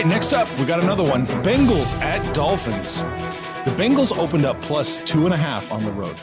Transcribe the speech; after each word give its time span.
Right, 0.00 0.08
next 0.08 0.32
up, 0.32 0.48
we 0.58 0.64
got 0.64 0.80
another 0.80 1.04
one 1.04 1.26
Bengals 1.44 1.94
at 2.00 2.34
Dolphins. 2.34 3.02
The 3.66 3.76
Bengals 3.76 4.16
opened 4.16 4.46
up 4.46 4.60
plus 4.62 5.00
two 5.00 5.26
and 5.26 5.34
a 5.34 5.36
half 5.36 5.70
on 5.70 5.84
the 5.84 5.92
road. 5.92 6.16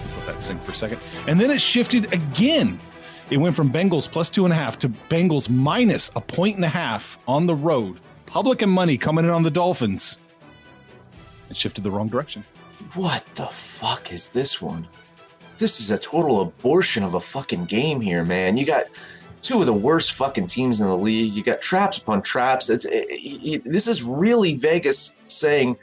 Let's 0.00 0.16
let 0.16 0.26
that 0.26 0.40
sink 0.40 0.62
for 0.62 0.70
a 0.70 0.74
second. 0.74 1.00
And 1.26 1.40
then 1.40 1.50
it 1.50 1.60
shifted 1.60 2.12
again. 2.12 2.78
It 3.30 3.38
went 3.38 3.56
from 3.56 3.72
Bengals 3.72 4.08
plus 4.08 4.30
two 4.30 4.44
and 4.44 4.52
a 4.52 4.56
half 4.56 4.78
to 4.80 4.88
Bengals 4.88 5.50
minus 5.50 6.12
a 6.14 6.20
point 6.20 6.54
and 6.54 6.64
a 6.64 6.68
half 6.68 7.18
on 7.26 7.46
the 7.46 7.54
road. 7.54 7.98
Public 8.26 8.62
and 8.62 8.70
money 8.70 8.96
coming 8.96 9.24
in 9.24 9.30
on 9.32 9.42
the 9.42 9.50
Dolphins. 9.50 10.18
It 11.50 11.56
shifted 11.56 11.82
the 11.82 11.90
wrong 11.90 12.06
direction. 12.06 12.44
What 12.94 13.24
the 13.34 13.46
fuck 13.46 14.12
is 14.12 14.28
this 14.28 14.62
one? 14.62 14.86
This 15.58 15.80
is 15.80 15.90
a 15.90 15.98
total 15.98 16.42
abortion 16.42 17.02
of 17.02 17.14
a 17.14 17.20
fucking 17.20 17.64
game 17.64 18.00
here, 18.00 18.22
man. 18.24 18.56
You 18.56 18.66
got 18.66 18.84
two 19.46 19.60
of 19.60 19.66
the 19.66 19.72
worst 19.72 20.12
fucking 20.14 20.46
teams 20.46 20.80
in 20.80 20.86
the 20.86 20.96
league. 20.96 21.32
You 21.32 21.42
got 21.42 21.62
traps 21.62 21.98
upon 21.98 22.22
traps. 22.22 22.68
It's 22.68 22.84
it, 22.84 23.06
it, 23.10 23.64
this 23.64 23.86
is 23.86 24.02
really 24.02 24.56
Vegas 24.56 25.16
saying, 25.26 25.76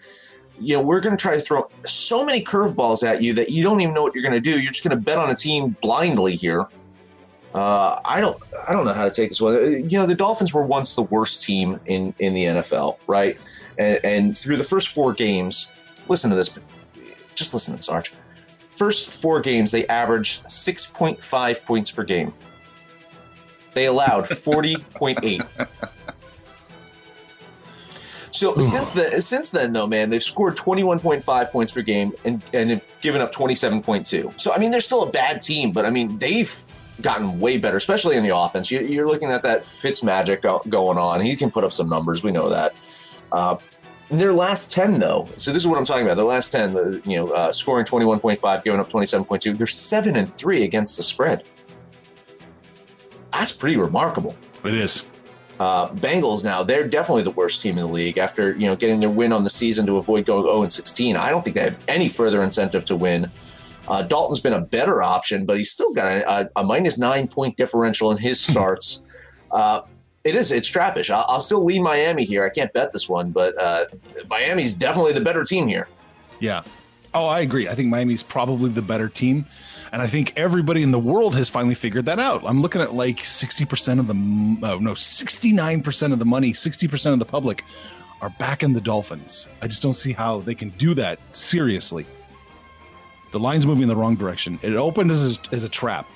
you 0.59 0.75
know, 0.75 0.81
we're 0.81 0.99
going 0.99 1.15
to 1.15 1.21
try 1.21 1.35
to 1.35 1.41
throw 1.41 1.69
so 1.85 2.25
many 2.25 2.43
curveballs 2.43 3.07
at 3.07 3.21
you 3.21 3.33
that 3.33 3.49
you 3.49 3.63
don't 3.63 3.81
even 3.81 3.93
know 3.93 4.03
what 4.03 4.13
you're 4.13 4.23
going 4.23 4.33
to 4.33 4.41
do. 4.41 4.59
You're 4.59 4.71
just 4.71 4.83
going 4.83 4.95
to 4.95 5.01
bet 5.01 5.17
on 5.17 5.29
a 5.29 5.35
team 5.35 5.75
blindly 5.81 6.35
here. 6.35 6.65
Uh, 7.53 7.99
I 8.03 8.19
don't, 8.19 8.41
I 8.67 8.73
don't 8.73 8.83
know 8.83 8.93
how 8.93 9.05
to 9.05 9.11
take 9.11 9.29
this 9.29 9.39
one. 9.39 9.55
You 9.89 9.99
know, 9.99 10.07
the 10.07 10.15
Dolphins 10.15 10.53
were 10.53 10.65
once 10.65 10.95
the 10.95 11.03
worst 11.03 11.43
team 11.43 11.79
in 11.85 12.13
in 12.19 12.33
the 12.33 12.45
NFL, 12.45 12.97
right? 13.07 13.37
And, 13.77 13.99
and 14.03 14.37
through 14.37 14.57
the 14.57 14.63
first 14.63 14.89
four 14.89 15.13
games, 15.13 15.69
listen 16.07 16.29
to 16.29 16.35
this. 16.35 16.57
Just 17.35 17.53
listen 17.53 17.73
to 17.73 17.77
this, 17.77 17.89
Arch. 17.89 18.13
First 18.69 19.09
four 19.09 19.39
games, 19.39 19.69
they 19.69 19.85
averaged 19.87 20.43
6.5 20.45 21.65
points 21.65 21.91
per 21.91 22.03
game. 22.03 22.33
They 23.73 23.85
allowed 23.85 24.25
40.8. 24.25 25.67
So 28.31 28.57
since 28.57 28.93
then, 28.93 29.21
since 29.21 29.51
then 29.51 29.73
though, 29.73 29.85
man, 29.85 30.09
they've 30.09 30.23
scored 30.23 30.57
21.5 30.57 31.51
points 31.51 31.71
per 31.71 31.81
game 31.83 32.13
and 32.25 32.41
and 32.51 32.71
have 32.71 32.83
given 32.99 33.21
up 33.21 33.31
27.2. 33.31 34.39
So 34.39 34.51
I 34.51 34.57
mean, 34.57 34.71
they're 34.71 34.81
still 34.81 35.03
a 35.03 35.11
bad 35.11 35.41
team, 35.41 35.71
but 35.71 35.85
I 35.85 35.91
mean, 35.91 36.17
they've 36.17 36.51
gotten 37.01 37.39
way 37.39 37.57
better, 37.57 37.77
especially 37.77 38.17
in 38.17 38.23
the 38.23 38.35
offense. 38.35 38.71
You, 38.71 38.81
you're 38.81 39.07
looking 39.07 39.29
at 39.29 39.43
that 39.43 39.63
Fitz 39.63 40.03
magic 40.03 40.41
go, 40.41 40.61
going 40.69 40.97
on. 40.97 41.21
He 41.21 41.35
can 41.35 41.51
put 41.51 41.63
up 41.63 41.73
some 41.73 41.89
numbers. 41.89 42.23
We 42.23 42.31
know 42.31 42.49
that. 42.49 42.73
Uh, 43.31 43.57
in 44.09 44.17
their 44.17 44.33
last 44.33 44.71
10, 44.71 44.99
though, 44.99 45.27
so 45.37 45.51
this 45.51 45.63
is 45.63 45.67
what 45.67 45.77
I'm 45.77 45.85
talking 45.85 46.05
about. 46.05 46.17
The 46.17 46.23
last 46.23 46.51
10, 46.51 46.73
the, 46.73 47.01
you 47.05 47.17
know, 47.17 47.31
uh, 47.31 47.51
scoring 47.51 47.85
21.5, 47.85 48.63
giving 48.63 48.79
up 48.79 48.89
27.2. 48.89 49.57
They're 49.57 49.65
seven 49.65 50.15
and 50.17 50.33
three 50.35 50.63
against 50.63 50.97
the 50.97 51.03
spread. 51.03 51.43
That's 53.33 53.51
pretty 53.51 53.77
remarkable. 53.77 54.35
It 54.63 54.75
is. 54.75 55.07
Uh, 55.59 55.89
Bengals 55.89 56.43
now 56.43 56.63
they're 56.63 56.87
definitely 56.87 57.23
the 57.23 57.31
worst 57.31 57.61
team 57.61 57.77
in 57.77 57.85
the 57.85 57.91
league 57.91 58.17
after 58.17 58.53
you 58.53 58.67
know 58.67 58.75
getting 58.75 58.99
their 58.99 59.09
win 59.09 59.31
on 59.31 59.43
the 59.43 59.49
season 59.49 59.85
to 59.85 59.97
avoid 59.97 60.25
going 60.25 60.43
0 60.43 60.61
and 60.63 60.71
16. 60.71 61.15
I 61.15 61.29
don't 61.29 61.43
think 61.43 61.55
they 61.55 61.63
have 61.63 61.79
any 61.87 62.09
further 62.09 62.41
incentive 62.41 62.85
to 62.85 62.95
win. 62.95 63.29
Uh, 63.87 64.01
Dalton's 64.01 64.39
been 64.39 64.53
a 64.53 64.61
better 64.61 65.03
option, 65.03 65.45
but 65.45 65.57
he's 65.57 65.71
still 65.71 65.93
got 65.93 66.11
a, 66.11 66.29
a, 66.29 66.49
a 66.57 66.63
minus 66.63 66.97
nine 66.97 67.27
point 67.27 67.57
differential 67.57 68.11
in 68.11 68.17
his 68.17 68.39
starts. 68.45 69.03
uh, 69.51 69.81
it 70.23 70.35
is 70.35 70.51
it's 70.51 70.71
trappish. 70.71 71.09
I'll, 71.09 71.25
I'll, 71.27 71.41
still 71.41 71.65
lean 71.65 71.83
Miami 71.83 72.23
here. 72.23 72.45
I 72.45 72.49
can't 72.49 72.71
bet 72.71 72.93
this 72.93 73.09
one, 73.09 73.31
but 73.31 73.53
uh, 73.61 73.83
Miami's 74.29 74.73
definitely 74.73 75.11
the 75.11 75.21
better 75.21 75.43
team 75.43 75.67
here. 75.67 75.89
Yeah. 76.39 76.63
Oh, 77.13 77.27
I 77.27 77.41
agree. 77.41 77.67
I 77.67 77.75
think 77.75 77.89
Miami's 77.89 78.23
probably 78.23 78.71
the 78.71 78.81
better 78.81 79.07
team. 79.07 79.45
And 79.91 80.01
I 80.01 80.07
think 80.07 80.33
everybody 80.35 80.81
in 80.81 80.91
the 80.91 80.99
world 80.99 81.35
has 81.35 81.47
finally 81.47 81.75
figured 81.75 82.05
that 82.05 82.19
out. 82.19 82.41
I'm 82.45 82.61
looking 82.61 82.81
at 82.81 82.93
like 82.93 83.17
60% 83.17 83.99
of 83.99 84.07
the, 84.07 84.67
oh, 84.67 84.79
no, 84.79 84.93
69% 84.93 86.13
of 86.13 86.19
the 86.19 86.25
money, 86.25 86.53
60% 86.53 87.13
of 87.13 87.19
the 87.19 87.25
public 87.25 87.63
are 88.21 88.31
back 88.31 88.63
in 88.63 88.73
the 88.73 88.81
Dolphins. 88.81 89.47
I 89.61 89.67
just 89.67 89.83
don't 89.83 89.97
see 89.97 90.13
how 90.13 90.39
they 90.39 90.55
can 90.55 90.69
do 90.69 90.93
that 90.95 91.19
seriously. 91.33 92.05
The 93.31 93.39
line's 93.39 93.65
moving 93.65 93.83
in 93.83 93.89
the 93.89 93.95
wrong 93.95 94.15
direction. 94.15 94.59
It 94.63 94.75
opened 94.75 95.11
as 95.11 95.35
a, 95.35 95.39
as 95.51 95.63
a 95.63 95.69
trap. 95.69 96.07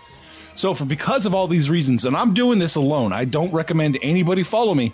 So, 0.56 0.74
for 0.74 0.86
because 0.86 1.28
of 1.28 1.36
all 1.36 1.48
these 1.48 1.70
reasons, 1.70 2.06
and 2.06 2.16
I'm 2.18 2.34
doing 2.34 2.58
this 2.58 2.76
alone, 2.76 3.14
I 3.14 3.26
don't 3.26 3.52
recommend 3.52 4.00
anybody 4.02 4.42
follow 4.42 4.74
me. 4.74 4.92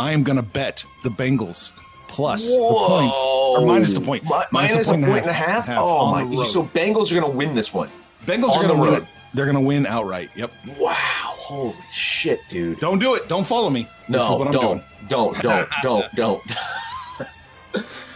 I 0.00 0.12
am 0.12 0.24
going 0.24 0.36
to 0.36 0.42
bet 0.42 0.84
the 1.04 1.08
Bengals 1.10 1.72
plus 2.14 2.48
Whoa. 2.48 2.70
the 2.70 2.88
point 2.88 3.12
or 3.58 3.66
minus 3.66 3.92
the 3.92 4.00
point. 4.00 4.22
Mi- 4.22 4.30
minus, 4.52 4.52
minus 4.52 4.88
a 4.88 4.92
point, 4.92 5.04
and 5.04 5.26
a 5.26 5.32
half. 5.32 5.66
half 5.66 5.78
oh 5.80 6.12
my! 6.12 6.44
So 6.44 6.62
Bengals 6.62 7.10
are 7.10 7.20
going 7.20 7.30
to 7.30 7.36
win 7.36 7.54
this 7.54 7.74
one. 7.74 7.88
Bengals 8.24 8.50
are 8.50 8.62
going 8.62 8.76
to 8.76 8.80
win 8.80 8.94
it. 8.94 9.04
They're 9.34 9.46
going 9.46 9.56
to 9.56 9.60
win 9.60 9.84
outright. 9.84 10.30
Yep. 10.36 10.52
Wow. 10.78 10.94
Holy 10.94 11.74
shit, 11.90 12.40
dude. 12.48 12.78
Don't 12.78 13.00
do 13.00 13.14
it. 13.16 13.28
Don't 13.28 13.44
follow 13.44 13.68
me. 13.68 13.88
No, 14.08 14.18
don't, 14.18 14.52
don't, 14.52 14.84
don't, 15.08 15.42
don't, 15.42 15.68
don't, 15.82 16.14
don't. 16.14 16.42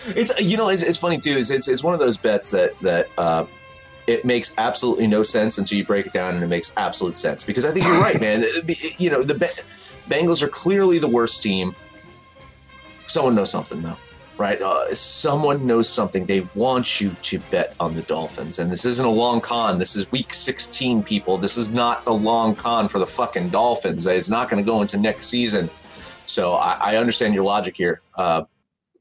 it's 0.06 0.40
you 0.40 0.56
know 0.56 0.68
it's, 0.68 0.82
it's 0.82 0.98
funny 0.98 1.18
too. 1.18 1.32
Is 1.32 1.50
it's 1.50 1.66
it's 1.66 1.82
one 1.82 1.92
of 1.92 2.00
those 2.00 2.16
bets 2.16 2.50
that 2.52 2.78
that 2.80 3.08
uh, 3.18 3.44
it 4.06 4.24
makes 4.24 4.54
absolutely 4.58 5.08
no 5.08 5.24
sense 5.24 5.58
until 5.58 5.76
you 5.76 5.84
break 5.84 6.06
it 6.06 6.12
down, 6.12 6.36
and 6.36 6.44
it 6.44 6.46
makes 6.46 6.72
absolute 6.76 7.18
sense 7.18 7.42
because 7.42 7.64
I 7.64 7.72
think 7.72 7.84
you're 7.84 8.00
right, 8.00 8.20
man. 8.20 8.44
You 8.96 9.10
know 9.10 9.24
the 9.24 9.34
Bengals 10.08 10.40
are 10.40 10.48
clearly 10.48 11.00
the 11.00 11.08
worst 11.08 11.42
team. 11.42 11.74
Someone 13.08 13.34
knows 13.34 13.50
something 13.50 13.82
though 13.82 13.98
right? 14.38 14.60
Uh, 14.62 14.94
someone 14.94 15.66
knows 15.66 15.88
something. 15.88 16.24
They 16.24 16.40
want 16.54 17.00
you 17.00 17.10
to 17.22 17.38
bet 17.50 17.74
on 17.80 17.92
the 17.94 18.02
Dolphins. 18.02 18.58
And 18.58 18.70
this 18.70 18.84
isn't 18.84 19.04
a 19.04 19.10
long 19.10 19.40
con. 19.40 19.78
This 19.78 19.96
is 19.96 20.10
week 20.12 20.32
16, 20.32 21.02
people. 21.02 21.36
This 21.36 21.56
is 21.56 21.72
not 21.72 22.06
a 22.06 22.12
long 22.12 22.54
con 22.54 22.88
for 22.88 23.00
the 23.00 23.06
fucking 23.06 23.50
Dolphins. 23.50 24.06
It's 24.06 24.30
not 24.30 24.48
going 24.48 24.62
to 24.62 24.66
go 24.66 24.80
into 24.80 24.96
next 24.96 25.26
season. 25.26 25.68
So 26.26 26.54
I, 26.54 26.92
I 26.92 26.96
understand 26.96 27.34
your 27.34 27.44
logic 27.44 27.76
here. 27.76 28.00
Uh, 28.14 28.44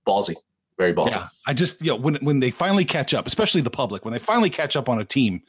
ballsy. 0.06 0.36
Very 0.78 0.94
ballsy. 0.94 1.12
Yeah, 1.12 1.28
I 1.46 1.54
just, 1.54 1.82
you 1.82 1.92
know, 1.92 1.96
when, 1.96 2.16
when 2.16 2.40
they 2.40 2.52
finally 2.52 2.86
catch 2.86 3.14
up, 3.14 3.28
especially 3.28 3.62
the 3.62 3.70
public, 3.70 4.06
when 4.06 4.12
they 4.12 4.20
finally 4.20 4.50
catch 4.50 4.76
up 4.76 4.90
on 4.90 5.00
a 5.00 5.06
team, 5.06 5.42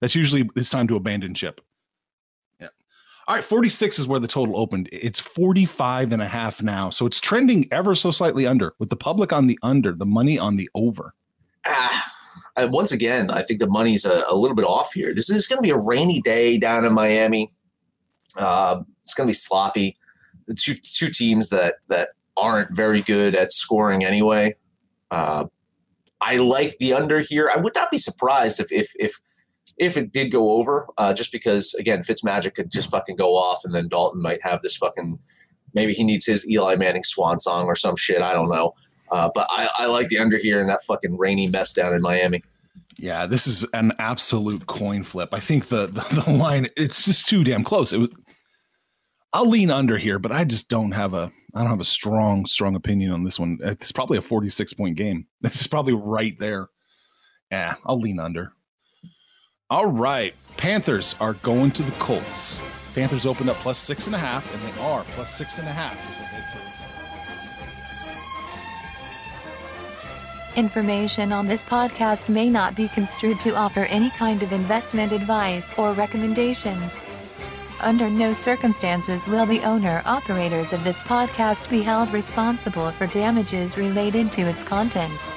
that's 0.00 0.14
usually 0.14 0.48
it's 0.54 0.70
time 0.70 0.86
to 0.88 0.96
abandon 0.96 1.34
ship. 1.34 1.60
All 3.30 3.36
right, 3.36 3.44
46 3.44 4.00
is 4.00 4.08
where 4.08 4.18
the 4.18 4.26
total 4.26 4.58
opened. 4.58 4.88
It's 4.90 5.20
45 5.20 6.12
and 6.12 6.20
a 6.20 6.26
half 6.26 6.64
now. 6.64 6.90
So 6.90 7.06
it's 7.06 7.20
trending 7.20 7.68
ever 7.70 7.94
so 7.94 8.10
slightly 8.10 8.44
under 8.44 8.74
with 8.80 8.90
the 8.90 8.96
public 8.96 9.32
on 9.32 9.46
the 9.46 9.56
under, 9.62 9.92
the 9.92 10.04
money 10.04 10.36
on 10.36 10.56
the 10.56 10.68
over. 10.74 11.14
Ah, 11.64 12.12
once 12.58 12.90
again, 12.90 13.30
I 13.30 13.42
think 13.42 13.60
the 13.60 13.68
money's 13.68 14.04
a, 14.04 14.24
a 14.28 14.34
little 14.34 14.56
bit 14.56 14.64
off 14.64 14.92
here. 14.92 15.14
This 15.14 15.30
is 15.30 15.46
going 15.46 15.58
to 15.58 15.62
be 15.62 15.70
a 15.70 15.76
rainy 15.76 16.20
day 16.22 16.58
down 16.58 16.84
in 16.84 16.92
Miami. 16.92 17.52
Uh, 18.36 18.82
it's 19.00 19.14
going 19.14 19.28
to 19.28 19.30
be 19.30 19.34
sloppy. 19.34 19.94
The 20.48 20.54
two 20.54 20.74
two 20.74 21.08
teams 21.08 21.50
that 21.50 21.74
that 21.86 22.08
aren't 22.36 22.74
very 22.74 23.00
good 23.00 23.36
at 23.36 23.52
scoring 23.52 24.04
anyway. 24.04 24.56
Uh, 25.12 25.44
I 26.20 26.38
like 26.38 26.78
the 26.80 26.94
under 26.94 27.20
here. 27.20 27.48
I 27.54 27.58
would 27.60 27.76
not 27.76 27.92
be 27.92 27.98
surprised 27.98 28.58
if 28.58 28.72
if 28.72 28.92
if 28.98 29.20
if 29.78 29.96
it 29.96 30.12
did 30.12 30.30
go 30.30 30.52
over, 30.52 30.86
uh, 30.98 31.12
just 31.12 31.32
because 31.32 31.74
again, 31.74 32.00
Fitzmagic 32.00 32.54
could 32.54 32.70
just 32.70 32.90
fucking 32.90 33.16
go 33.16 33.34
off, 33.34 33.64
and 33.64 33.74
then 33.74 33.88
Dalton 33.88 34.22
might 34.22 34.40
have 34.42 34.60
this 34.62 34.76
fucking 34.76 35.18
maybe 35.74 35.92
he 35.92 36.04
needs 36.04 36.26
his 36.26 36.48
Eli 36.48 36.76
Manning 36.76 37.04
swan 37.04 37.38
song 37.40 37.66
or 37.66 37.74
some 37.74 37.96
shit. 37.96 38.22
I 38.22 38.32
don't 38.32 38.50
know. 38.50 38.74
Uh, 39.10 39.28
but 39.34 39.46
I, 39.50 39.68
I 39.78 39.86
like 39.86 40.08
the 40.08 40.18
under 40.18 40.38
here 40.38 40.60
in 40.60 40.66
that 40.68 40.82
fucking 40.86 41.16
rainy 41.16 41.48
mess 41.48 41.72
down 41.72 41.94
in 41.94 42.00
Miami. 42.00 42.42
Yeah, 42.96 43.26
this 43.26 43.46
is 43.46 43.64
an 43.72 43.92
absolute 43.98 44.66
coin 44.66 45.02
flip. 45.02 45.30
I 45.32 45.40
think 45.40 45.68
the, 45.68 45.86
the, 45.86 46.22
the 46.24 46.30
line 46.32 46.68
it's 46.76 47.06
just 47.06 47.28
too 47.28 47.42
damn 47.44 47.64
close. 47.64 47.92
It 47.92 47.98
was. 47.98 48.10
I'll 49.32 49.48
lean 49.48 49.70
under 49.70 49.96
here, 49.96 50.18
but 50.18 50.32
I 50.32 50.44
just 50.44 50.68
don't 50.68 50.90
have 50.90 51.14
a 51.14 51.30
I 51.54 51.60
don't 51.60 51.70
have 51.70 51.80
a 51.80 51.84
strong 51.84 52.46
strong 52.46 52.74
opinion 52.74 53.12
on 53.12 53.24
this 53.24 53.38
one. 53.38 53.58
It's 53.62 53.92
probably 53.92 54.18
a 54.18 54.22
46 54.22 54.74
point 54.74 54.96
game. 54.96 55.26
This 55.40 55.60
is 55.60 55.66
probably 55.66 55.94
right 55.94 56.38
there. 56.38 56.68
Yeah, 57.50 57.76
I'll 57.86 58.00
lean 58.00 58.20
under. 58.20 58.52
All 59.70 59.86
right. 59.86 60.34
Panthers 60.56 61.14
are 61.20 61.34
going 61.34 61.70
to 61.72 61.84
the 61.84 61.92
Colts. 61.92 62.60
Panthers 62.92 63.24
opened 63.24 63.50
up 63.50 63.56
plus 63.58 63.78
six 63.78 64.06
and 64.06 64.16
a 64.16 64.18
half, 64.18 64.52
and 64.52 64.60
they 64.64 64.80
are 64.80 65.04
plus 65.14 65.32
six 65.32 65.58
and 65.58 65.68
a 65.68 65.70
half 65.70 65.96
Information 70.56 71.32
on 71.32 71.46
this 71.46 71.64
podcast 71.64 72.28
may 72.28 72.50
not 72.50 72.74
be 72.74 72.88
construed 72.88 73.38
to 73.38 73.54
offer 73.54 73.84
any 73.84 74.10
kind 74.10 74.42
of 74.42 74.52
investment 74.52 75.12
advice 75.12 75.72
or 75.78 75.92
recommendations. 75.92 77.06
Under 77.80 78.10
no 78.10 78.32
circumstances 78.32 79.28
will 79.28 79.46
the 79.46 79.62
owner 79.62 80.02
operators 80.04 80.72
of 80.72 80.82
this 80.82 81.04
podcast 81.04 81.70
be 81.70 81.82
held 81.82 82.12
responsible 82.12 82.90
for 82.90 83.06
damages 83.06 83.78
related 83.78 84.32
to 84.32 84.42
its 84.42 84.64
contents. 84.64 85.36